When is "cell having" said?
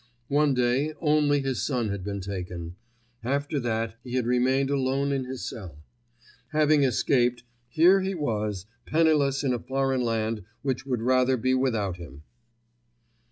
5.47-6.81